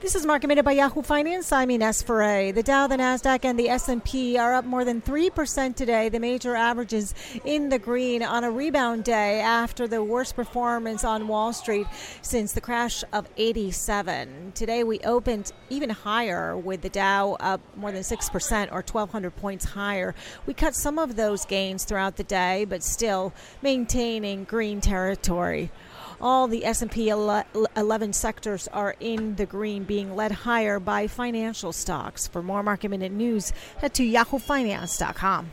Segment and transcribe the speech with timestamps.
[0.00, 1.52] This is Market Minute by Yahoo Finance.
[1.52, 2.52] I'm Ines Ferre.
[2.52, 6.08] The Dow, the Nasdaq, and the S&P are up more than three percent today.
[6.08, 11.28] The major averages in the green on a rebound day after the worst performance on
[11.28, 11.86] Wall Street
[12.22, 14.52] since the crash of '87.
[14.54, 19.36] Today we opened even higher with the Dow up more than six percent, or 1,200
[19.36, 20.14] points higher.
[20.46, 25.70] We cut some of those gains throughout the day, but still maintaining green territory.
[26.20, 32.28] All the S&P 11 sectors are in the green, being led higher by financial stocks.
[32.28, 35.52] For more market minute news, head to yahoofinance.com.